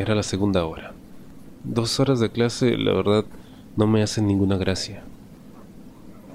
Era 0.00 0.14
la 0.14 0.22
segunda 0.22 0.64
hora. 0.64 0.94
Dos 1.62 2.00
horas 2.00 2.20
de 2.20 2.30
clase, 2.30 2.78
la 2.78 2.94
verdad, 2.94 3.26
no 3.76 3.86
me 3.86 4.02
hacen 4.02 4.26
ninguna 4.26 4.56
gracia. 4.56 5.02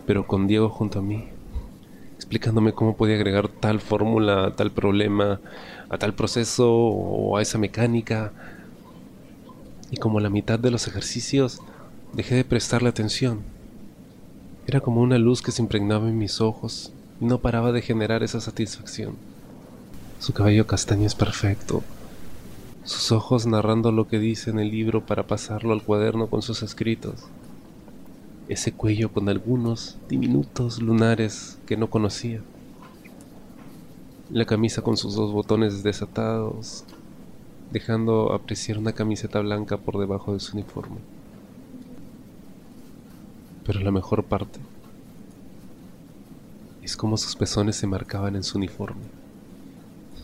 Pero 0.05 0.27
con 0.27 0.45
Diego 0.45 0.69
junto 0.69 0.99
a 0.99 1.01
mí, 1.01 1.23
explicándome 2.13 2.73
cómo 2.73 2.95
podía 2.95 3.15
agregar 3.15 3.47
tal 3.47 3.81
fórmula 3.81 4.53
tal 4.55 4.69
problema, 4.69 5.39
a 5.89 5.97
tal 5.97 6.13
proceso 6.13 6.71
o 6.71 7.37
a 7.37 7.41
esa 7.41 7.57
mecánica, 7.57 8.33
y 9.89 9.97
como 9.97 10.19
la 10.19 10.29
mitad 10.29 10.59
de 10.59 10.69
los 10.69 10.87
ejercicios 10.87 11.59
dejé 12.13 12.35
de 12.35 12.45
prestarle 12.45 12.89
atención. 12.89 13.39
Era 14.67 14.79
como 14.79 15.01
una 15.01 15.17
luz 15.17 15.41
que 15.41 15.51
se 15.51 15.63
impregnaba 15.63 16.07
en 16.07 16.19
mis 16.19 16.39
ojos 16.39 16.93
y 17.19 17.25
no 17.25 17.39
paraba 17.39 17.71
de 17.71 17.81
generar 17.81 18.21
esa 18.21 18.41
satisfacción. 18.41 19.15
Su 20.19 20.33
cabello 20.33 20.67
castaño 20.67 21.07
es 21.07 21.15
perfecto, 21.15 21.81
sus 22.85 23.11
ojos 23.11 23.47
narrando 23.47 23.91
lo 23.91 24.07
que 24.07 24.19
dice 24.19 24.51
en 24.51 24.59
el 24.59 24.69
libro 24.69 25.03
para 25.03 25.25
pasarlo 25.25 25.73
al 25.73 25.81
cuaderno 25.81 26.27
con 26.27 26.43
sus 26.43 26.61
escritos. 26.61 27.23
Ese 28.47 28.71
cuello 28.71 29.11
con 29.11 29.27
algunos 29.27 29.97
diminutos 30.07 30.79
lunares 30.79 31.57
que 31.65 31.77
no 31.77 31.89
conocía. 31.89 32.41
La 34.29 34.45
camisa 34.45 34.83
con 34.83 34.97
sus 34.97 35.15
dos 35.15 35.31
botones 35.33 35.81
desatados, 35.81 36.83
dejando 37.71 38.33
apreciar 38.33 38.77
una 38.77 38.93
camiseta 38.93 39.39
blanca 39.39 39.77
por 39.77 39.97
debajo 39.97 40.33
de 40.33 40.39
su 40.39 40.55
uniforme. 40.55 40.97
Pero 43.65 43.79
la 43.79 43.91
mejor 43.91 44.23
parte 44.23 44.59
es 46.83 46.95
como 46.95 47.17
sus 47.17 47.35
pezones 47.35 47.77
se 47.77 47.87
marcaban 47.87 48.35
en 48.35 48.43
su 48.43 48.59
uniforme. 48.59 49.05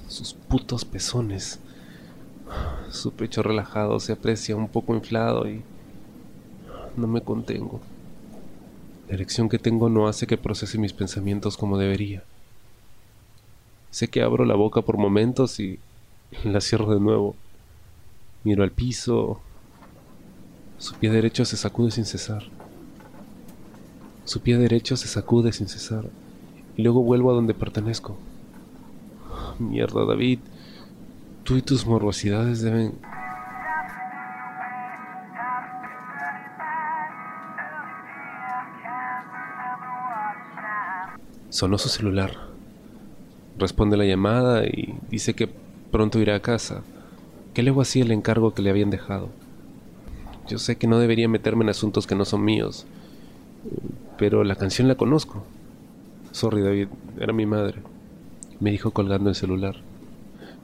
Sus 0.08 0.34
putos 0.34 0.86
pezones 0.86 1.60
su 2.90 3.12
pecho 3.14 3.42
relajado 3.42 4.00
se 4.00 4.14
aprecia 4.14 4.56
un 4.56 4.68
poco 4.68 4.94
inflado 4.94 5.50
y 5.50 5.62
no 6.98 7.08
me 7.08 7.22
contengo. 7.22 7.80
La 9.08 9.16
erección 9.16 9.50
que 9.50 9.60
tengo 9.60 9.90
no 9.90 10.08
hace 10.08 10.28
que 10.28 10.38
procese 10.38 10.78
mis 10.78 10.94
pensamientos 10.94 11.58
como 11.58 11.78
debería. 11.78 12.24
Sé 13.90 14.08
que 14.08 14.22
abro 14.22 14.46
la 14.46 14.56
boca 14.56 14.82
por 14.82 14.98
momentos 14.98 15.60
y 15.60 15.80
la 16.44 16.62
cierro 16.62 16.94
de 16.94 17.00
nuevo. 17.00 17.36
Miro 18.44 18.64
al 18.64 18.72
piso. 18.72 19.42
Su 20.78 20.96
pie 20.96 21.12
derecho 21.12 21.46
se 21.46 21.58
sacude 21.58 21.92
sin 21.92 22.06
cesar. 22.06 22.44
Su 24.26 24.40
pie 24.40 24.58
derecho 24.58 24.96
se 24.96 25.08
sacude 25.08 25.52
sin 25.52 25.68
cesar. 25.68 26.06
Y 26.78 26.84
luego 26.84 27.04
vuelvo 27.04 27.32
a 27.32 27.34
donde 27.34 27.54
pertenezco. 27.54 28.18
Mierda, 29.60 30.06
David. 30.06 30.40
Tú 31.52 31.58
y 31.58 31.62
tus 31.62 31.86
morbosidades 31.86 32.62
deben... 32.62 32.94
Sonó 41.50 41.78
su 41.78 41.90
celular. 41.90 42.38
Responde 43.58 43.98
la 43.98 44.06
llamada 44.06 44.64
y 44.64 44.96
dice 45.10 45.34
que 45.34 45.50
pronto 45.92 46.20
irá 46.20 46.36
a 46.36 46.42
casa. 46.42 46.84
Que 47.54 47.64
luego 47.64 47.82
hacía 47.82 48.06
el 48.06 48.14
encargo 48.14 48.54
que 48.54 48.62
le 48.62 48.70
habían 48.70 48.90
dejado. 48.90 49.28
Yo 50.48 50.58
sé 50.58 50.78
que 50.78 50.88
no 50.88 51.00
debería 51.00 51.28
meterme 51.28 51.66
en 51.66 51.72
asuntos 51.72 52.08
que 52.08 52.16
no 52.16 52.24
son 52.24 52.46
míos, 52.46 52.86
pero 54.18 54.46
la 54.46 54.56
canción 54.56 54.88
la 54.88 54.96
conozco. 54.96 55.44
Sorry 56.32 56.62
David, 56.62 56.88
era 57.20 57.34
mi 57.34 57.46
madre. 57.46 57.82
Me 58.62 58.72
dijo 58.72 58.92
colgando 58.92 59.30
el 59.30 59.36
celular. 59.36 59.91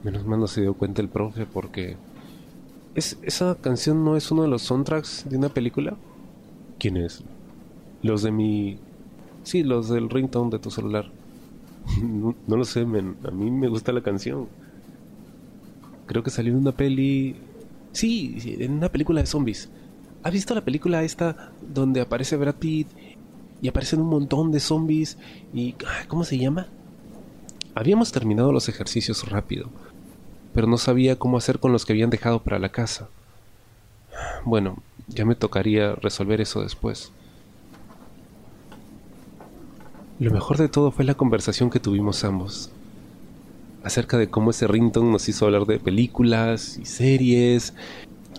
Menos 0.02 0.24
mal 0.24 0.38
no 0.38 0.46
se 0.46 0.60
dio 0.60 0.74
cuenta 0.74 1.02
el 1.02 1.08
profe 1.08 1.46
porque... 1.46 1.96
¿Es, 2.94 3.18
¿Esa 3.22 3.56
canción 3.56 4.04
no 4.04 4.16
es 4.16 4.30
uno 4.30 4.42
de 4.42 4.48
los 4.48 4.62
soundtracks 4.62 5.26
de 5.28 5.36
una 5.36 5.48
película? 5.48 5.96
¿Quién 6.78 6.96
es? 6.96 7.24
Los 8.02 8.22
de 8.22 8.30
mi... 8.30 8.78
Sí, 9.42 9.62
los 9.62 9.88
del 9.88 10.08
ringtone 10.08 10.50
de 10.50 10.58
tu 10.58 10.70
celular. 10.70 11.10
no, 12.02 12.34
lo 12.46 12.64
sé, 12.64 12.84
men. 12.84 13.16
A 13.24 13.30
mí 13.30 13.50
me 13.50 13.68
gusta 13.68 13.92
la 13.92 14.02
canción. 14.02 14.48
Creo 16.06 16.22
que 16.22 16.30
salió 16.30 16.52
en 16.52 16.58
una 16.60 16.72
peli... 16.72 17.36
Sí, 17.92 18.56
en 18.60 18.74
una 18.74 18.90
película 18.90 19.20
de 19.20 19.26
zombies. 19.26 19.70
¿Has 20.22 20.32
visto 20.32 20.54
la 20.54 20.64
película 20.64 21.02
esta 21.02 21.52
donde 21.62 22.00
aparece 22.00 22.36
Brad 22.36 22.56
Pitt 22.56 22.88
y 23.60 23.68
aparecen 23.68 24.00
un 24.00 24.08
montón 24.08 24.52
de 24.52 24.60
zombies 24.60 25.18
y... 25.52 25.74
¿Cómo 26.06 26.22
se 26.22 26.38
llama? 26.38 26.68
Habíamos 27.74 28.12
terminado 28.12 28.52
los 28.52 28.68
ejercicios 28.68 29.28
rápido 29.28 29.70
pero 30.58 30.66
no 30.66 30.76
sabía 30.76 31.16
cómo 31.16 31.36
hacer 31.36 31.60
con 31.60 31.70
los 31.72 31.84
que 31.84 31.92
habían 31.92 32.10
dejado 32.10 32.42
para 32.42 32.58
la 32.58 32.70
casa. 32.70 33.08
Bueno, 34.44 34.78
ya 35.06 35.24
me 35.24 35.36
tocaría 35.36 35.94
resolver 35.94 36.40
eso 36.40 36.62
después. 36.62 37.12
Lo 40.18 40.32
mejor 40.32 40.56
de 40.56 40.68
todo 40.68 40.90
fue 40.90 41.04
la 41.04 41.14
conversación 41.14 41.70
que 41.70 41.78
tuvimos 41.78 42.24
ambos, 42.24 42.70
acerca 43.84 44.18
de 44.18 44.28
cómo 44.28 44.50
ese 44.50 44.66
Rington 44.66 45.12
nos 45.12 45.28
hizo 45.28 45.44
hablar 45.46 45.64
de 45.64 45.78
películas 45.78 46.76
y 46.76 46.86
series, 46.86 47.74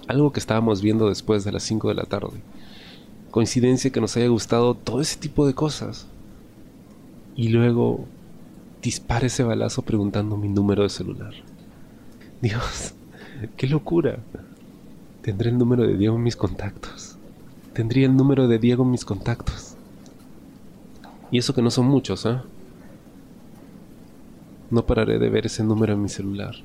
algo 0.07 0.33
que 0.33 0.41
estábamos 0.41 0.81
viendo 0.81 1.07
después 1.07 1.45
de 1.45 1.53
las 1.53 1.63
5 1.63 1.87
de 1.87 1.95
la 1.95 2.03
tarde. 2.03 2.41
Coincidencia 3.31 3.91
que 3.91 4.01
nos 4.01 4.17
haya 4.17 4.27
gustado 4.27 4.73
todo 4.73 4.99
ese 4.99 5.17
tipo 5.17 5.47
de 5.47 5.53
cosas. 5.53 6.05
Y 7.37 7.47
luego 7.47 8.05
dispara 8.81 9.27
ese 9.27 9.43
balazo 9.43 9.81
preguntando 9.81 10.37
mi 10.37 10.47
número 10.47 10.83
de 10.83 10.89
celular. 10.89 11.33
Dios, 12.41 12.93
qué 13.57 13.67
locura. 13.67 14.19
Tendré 15.21 15.49
el 15.49 15.57
número 15.57 15.85
de 15.85 15.97
Diego 15.97 16.15
en 16.15 16.23
mis 16.23 16.35
contactos. 16.35 17.17
Tendría 17.73 18.07
el 18.07 18.15
número 18.15 18.47
de 18.47 18.59
Diego 18.59 18.83
en 18.83 18.91
mis 18.91 19.05
contactos. 19.05 19.75
Y 21.31 21.37
eso 21.37 21.53
que 21.53 21.61
no 21.61 21.69
son 21.69 21.87
muchos, 21.87 22.25
¿eh? 22.25 22.37
No 24.71 24.85
pararé 24.85 25.19
de 25.19 25.29
ver 25.29 25.45
ese 25.45 25.63
número 25.63 25.93
en 25.93 26.01
mi 26.01 26.09
celular. 26.09 26.55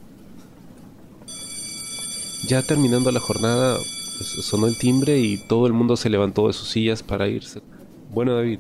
Ya 2.47 2.63
terminando 2.63 3.11
la 3.11 3.21
jornada, 3.21 3.77
pues, 3.77 4.29
sonó 4.45 4.67
el 4.67 4.77
timbre 4.77 5.19
y 5.19 5.39
todo 5.39 5.67
el 5.67 5.73
mundo 5.73 5.97
se 5.97 6.11
levantó 6.11 6.47
de 6.47 6.53
sus 6.53 6.69
sillas 6.69 7.03
para 7.03 7.29
irse. 7.29 7.63
Bueno, 8.13 8.35
David, 8.35 8.59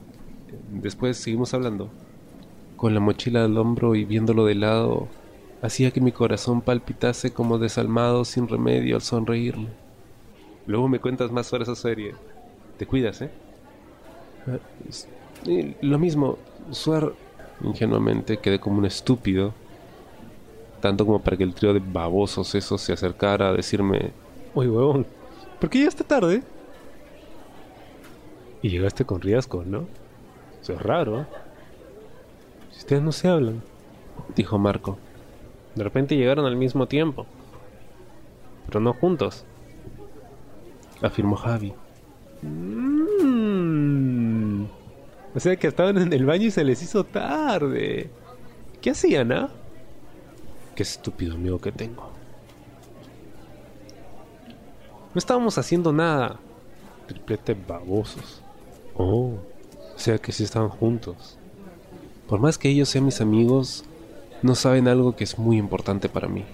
después 0.72 1.16
seguimos 1.18 1.54
hablando. 1.54 1.90
Con 2.76 2.94
la 2.94 3.00
mochila 3.00 3.44
al 3.44 3.56
hombro 3.56 3.94
y 3.94 4.04
viéndolo 4.04 4.44
de 4.46 4.54
lado, 4.54 5.08
hacía 5.62 5.90
que 5.90 6.00
mi 6.00 6.12
corazón 6.12 6.60
palpitase 6.60 7.32
como 7.32 7.58
desalmado 7.58 8.24
sin 8.24 8.48
remedio 8.48 8.96
al 8.96 9.02
sonreírle. 9.02 9.68
Luego 10.66 10.88
me 10.88 10.98
cuentas 10.98 11.30
más 11.30 11.46
sobre 11.46 11.64
esa 11.64 11.74
serie. 11.74 12.14
Te 12.78 12.86
cuidas, 12.86 13.22
¿eh? 13.22 13.30
eh 15.46 15.76
lo 15.80 15.98
mismo, 15.98 16.38
Suar 16.70 17.12
ingenuamente 17.62 18.38
quedé 18.38 18.58
como 18.58 18.78
un 18.78 18.86
estúpido, 18.86 19.54
tanto 20.80 21.06
como 21.06 21.20
para 21.20 21.36
que 21.36 21.44
el 21.44 21.54
trío 21.54 21.72
de 21.72 21.80
babosos 21.80 22.54
esos 22.54 22.80
se 22.80 22.92
acercara 22.92 23.48
a 23.48 23.52
decirme, 23.52 24.12
oye 24.54 24.68
huevón, 24.68 25.06
¿por 25.60 25.70
qué 25.70 25.78
llegaste 25.78 26.04
tarde? 26.04 26.42
Y 28.62 28.70
llegaste 28.70 29.04
con 29.04 29.20
riesgo, 29.20 29.62
¿no? 29.64 29.86
Es 30.62 30.68
raro. 30.80 31.26
Ustedes 32.84 33.02
no 33.02 33.12
se 33.12 33.28
hablan, 33.28 33.62
dijo 34.36 34.58
Marco. 34.58 34.98
De 35.74 35.82
repente 35.82 36.18
llegaron 36.18 36.44
al 36.44 36.54
mismo 36.54 36.86
tiempo. 36.86 37.24
Pero 38.66 38.80
no 38.80 38.92
juntos. 38.92 39.46
Afirmó 41.00 41.34
Javi. 41.36 41.72
Mm. 42.42 43.44
O 45.34 45.40
sea 45.40 45.56
que 45.56 45.68
estaban 45.68 45.96
en 45.96 46.12
el 46.12 46.26
baño 46.26 46.48
y 46.48 46.50
se 46.50 46.62
les 46.62 46.82
hizo 46.82 47.04
tarde. 47.04 48.10
¿Qué 48.82 48.90
hacían, 48.90 49.32
ah? 49.32 49.48
Qué 50.74 50.82
estúpido 50.82 51.36
amigo 51.36 51.58
que 51.58 51.72
tengo. 51.72 52.10
No 55.14 55.18
estábamos 55.18 55.56
haciendo 55.56 55.90
nada. 55.90 56.38
Triplete 57.06 57.54
babosos. 57.54 58.42
Oh, 58.94 59.38
o 59.96 59.98
sea 59.98 60.18
que 60.18 60.32
sí 60.32 60.44
estaban 60.44 60.68
juntos. 60.68 61.38
Por 62.28 62.40
más 62.40 62.58
que 62.58 62.68
ellos 62.68 62.88
sean 62.88 63.04
mis 63.04 63.20
amigos, 63.20 63.84
no 64.42 64.54
saben 64.54 64.88
algo 64.88 65.16
que 65.16 65.24
es 65.24 65.38
muy 65.38 65.58
importante 65.58 66.08
para 66.08 66.28
mí. 66.28 66.44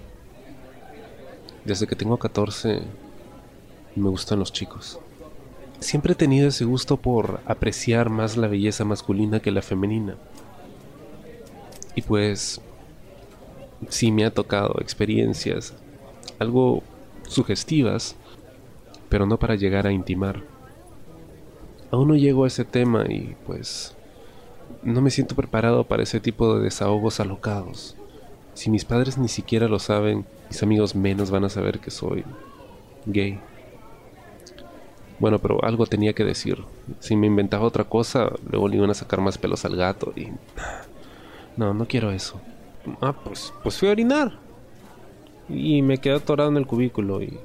Desde 1.65 1.87
que 1.87 1.95
tengo 1.95 2.17
14 2.17 2.81
me 3.95 4.09
gustan 4.09 4.39
los 4.39 4.51
chicos. 4.51 4.99
Siempre 5.79 6.13
he 6.13 6.15
tenido 6.15 6.47
ese 6.47 6.65
gusto 6.65 6.97
por 6.97 7.39
apreciar 7.45 8.09
más 8.09 8.37
la 8.37 8.47
belleza 8.47 8.85
masculina 8.85 9.39
que 9.39 9.51
la 9.51 9.61
femenina. 9.61 10.15
Y 11.95 12.01
pues 12.01 12.61
sí 13.89 14.11
me 14.11 14.25
ha 14.25 14.33
tocado 14.33 14.75
experiencias 14.79 15.73
algo 16.39 16.83
sugestivas, 17.27 18.15
pero 19.09 19.25
no 19.25 19.37
para 19.37 19.55
llegar 19.55 19.87
a 19.87 19.91
intimar. 19.91 20.43
Aún 21.91 22.07
no 22.07 22.15
llego 22.15 22.45
a 22.45 22.47
ese 22.47 22.65
tema 22.65 23.05
y 23.07 23.35
pues 23.45 23.95
no 24.83 25.01
me 25.01 25.11
siento 25.11 25.35
preparado 25.35 25.85
para 25.85 26.03
ese 26.03 26.19
tipo 26.19 26.55
de 26.55 26.63
desahogos 26.63 27.19
alocados. 27.19 27.95
Si 28.53 28.69
mis 28.69 28.85
padres 28.85 29.17
ni 29.17 29.27
siquiera 29.27 29.67
lo 29.67 29.79
saben, 29.79 30.25
mis 30.49 30.61
amigos 30.63 30.95
menos 30.95 31.31
van 31.31 31.45
a 31.45 31.49
saber 31.49 31.79
que 31.79 31.91
soy 31.91 32.23
gay. 33.05 33.39
Bueno, 35.19 35.39
pero 35.39 35.63
algo 35.63 35.85
tenía 35.85 36.13
que 36.13 36.23
decir. 36.23 36.63
Si 36.99 37.15
me 37.15 37.27
inventaba 37.27 37.65
otra 37.65 37.83
cosa, 37.83 38.31
luego 38.49 38.67
le 38.67 38.77
iban 38.77 38.89
a 38.89 38.95
sacar 38.95 39.21
más 39.21 39.37
pelos 39.37 39.65
al 39.65 39.75
gato 39.75 40.13
y... 40.15 40.29
No, 41.57 41.73
no 41.73 41.85
quiero 41.85 42.11
eso. 42.11 42.41
Ah, 43.01 43.13
pues, 43.13 43.53
pues 43.61 43.77
fui 43.77 43.87
a 43.87 43.91
orinar. 43.91 44.39
Y 45.47 45.81
me 45.81 45.99
quedé 45.99 46.15
atorado 46.15 46.49
en 46.49 46.57
el 46.57 46.65
cubículo 46.65 47.21
y, 47.21 47.37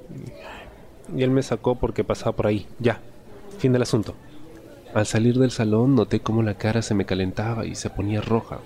y 1.15 1.23
él 1.23 1.31
me 1.31 1.43
sacó 1.43 1.75
porque 1.75 2.05
pasaba 2.05 2.35
por 2.35 2.47
ahí. 2.47 2.67
Ya, 2.79 3.01
fin 3.59 3.73
del 3.73 3.83
asunto. 3.83 4.15
Al 4.97 5.05
salir 5.05 5.37
del 5.39 5.51
salón 5.51 5.95
noté 5.95 6.21
cómo 6.21 6.43
la 6.43 6.55
cara 6.55 6.81
se 6.81 6.95
me 6.95 7.05
calentaba 7.05 7.67
y 7.67 7.75
se 7.75 7.91
ponía 7.91 8.23
roja. 8.23 8.61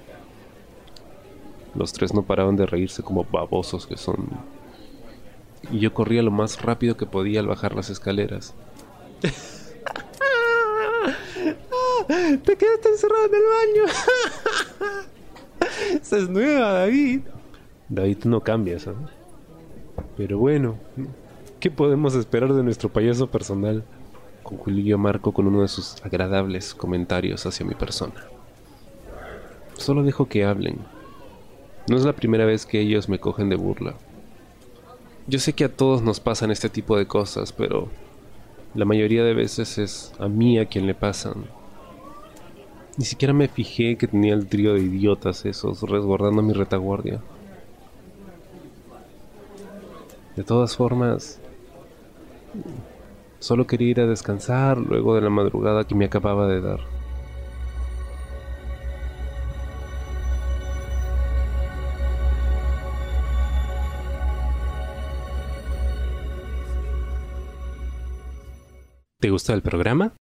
Los 1.74 1.92
tres 1.92 2.14
no 2.14 2.22
paraban 2.22 2.54
de 2.54 2.66
reírse 2.66 3.02
como 3.02 3.24
babosos 3.24 3.84
que 3.84 3.96
son. 3.96 4.28
Y 5.72 5.80
yo 5.80 5.92
corría 5.92 6.22
lo 6.22 6.30
más 6.30 6.62
rápido 6.62 6.96
que 6.96 7.04
podía 7.04 7.40
al 7.40 7.48
bajar 7.48 7.74
las 7.74 7.90
escaleras. 7.90 8.54
Te 12.44 12.56
quedaste 12.56 12.90
encerrado 12.90 13.24
en 13.24 13.34
el 13.34 13.42
baño. 13.42 13.92
Esa 16.00 16.16
es 16.16 16.28
nueva, 16.28 16.74
David. 16.74 17.22
David, 17.88 18.18
tú 18.18 18.28
no 18.28 18.40
cambias, 18.40 18.86
¿eh? 18.86 18.92
Pero 20.16 20.38
bueno, 20.38 20.76
¿qué 21.58 21.72
podemos 21.72 22.14
esperar 22.14 22.52
de 22.52 22.62
nuestro 22.62 22.88
payaso 22.88 23.28
personal? 23.28 23.82
Concluyó 24.42 24.98
Marco 24.98 25.32
con 25.32 25.46
uno 25.46 25.62
de 25.62 25.68
sus 25.68 26.02
agradables 26.04 26.74
comentarios 26.74 27.46
hacia 27.46 27.66
mi 27.66 27.74
persona. 27.74 28.14
Solo 29.76 30.02
dejo 30.02 30.26
que 30.26 30.44
hablen. 30.44 30.78
No 31.88 31.96
es 31.96 32.04
la 32.04 32.12
primera 32.12 32.44
vez 32.44 32.66
que 32.66 32.80
ellos 32.80 33.08
me 33.08 33.18
cogen 33.18 33.48
de 33.48 33.56
burla. 33.56 33.94
Yo 35.26 35.38
sé 35.38 35.52
que 35.52 35.64
a 35.64 35.74
todos 35.74 36.02
nos 36.02 36.20
pasan 36.20 36.50
este 36.50 36.68
tipo 36.68 36.96
de 36.96 37.06
cosas, 37.06 37.52
pero 37.52 37.88
la 38.74 38.84
mayoría 38.84 39.24
de 39.24 39.34
veces 39.34 39.78
es 39.78 40.12
a 40.18 40.28
mí 40.28 40.58
a 40.58 40.66
quien 40.66 40.86
le 40.86 40.94
pasan. 40.94 41.44
Ni 42.96 43.04
siquiera 43.04 43.32
me 43.32 43.48
fijé 43.48 43.96
que 43.96 44.06
tenía 44.06 44.34
el 44.34 44.46
trío 44.46 44.74
de 44.74 44.80
idiotas 44.80 45.44
esos 45.46 45.82
resguardando 45.82 46.42
mi 46.42 46.52
retaguardia. 46.52 47.20
De 50.36 50.44
todas 50.44 50.76
formas, 50.76 51.38
solo 53.40 53.66
quería 53.66 53.88
ir 53.88 54.00
a 54.00 54.06
descansar 54.06 54.78
luego 54.78 55.16
de 55.16 55.22
la 55.22 55.30
madrugada 55.30 55.84
que 55.84 55.94
me 55.96 56.04
acababa 56.04 56.46
de 56.46 56.60
dar. 56.60 56.80
¿Te 69.20 69.28
gustó 69.28 69.52
el 69.52 69.60
programa? 69.60 70.14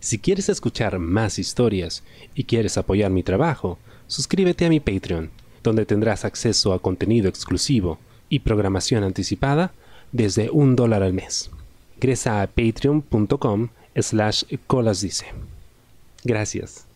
Si 0.00 0.20
quieres 0.20 0.48
escuchar 0.48 1.00
más 1.00 1.40
historias 1.40 2.04
y 2.36 2.44
quieres 2.44 2.78
apoyar 2.78 3.10
mi 3.10 3.24
trabajo, 3.24 3.78
suscríbete 4.06 4.64
a 4.64 4.68
mi 4.68 4.78
Patreon, 4.78 5.30
donde 5.64 5.86
tendrás 5.86 6.24
acceso 6.24 6.72
a 6.72 6.78
contenido 6.78 7.28
exclusivo 7.28 7.98
y 8.28 8.40
programación 8.40 9.02
anticipada 9.02 9.72
desde 10.12 10.50
un 10.50 10.76
dólar 10.76 11.02
al 11.02 11.14
mes. 11.14 11.50
Ingresa 11.96 12.42
a 12.42 12.46
patreon.com 12.46 13.68
slash 13.96 14.44
colasdice. 14.66 15.26
Gracias. 16.24 16.93